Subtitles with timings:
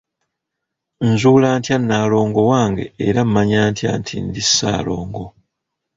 [1.11, 5.25] Nzuula ntya Nnaalongo wange era mmanya ntya nti ndi Ssaalongo?